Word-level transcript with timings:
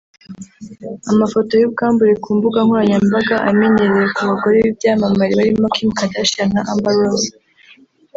Amafoto 1.11 1.51
y’ubwambure 1.57 2.13
ku 2.23 2.29
mbuga 2.37 2.59
nkoranyambaga 2.65 3.35
amenyerewe 3.49 4.03
ku 4.15 4.21
bagore 4.29 4.57
b’ibyamamare 4.63 5.33
barimo 5.39 5.65
Kim 5.75 5.89
Kardashian 5.97 6.49
na 6.55 6.61
Amber 6.71 6.95
Rose 6.99 7.29